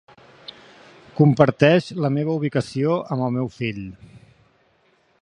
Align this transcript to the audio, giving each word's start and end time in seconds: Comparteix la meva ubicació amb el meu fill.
Comparteix 1.19 1.91
la 2.05 2.11
meva 2.17 2.35
ubicació 2.41 2.99
amb 3.17 3.27
el 3.29 3.39
meu 3.39 3.55
fill. 3.59 3.87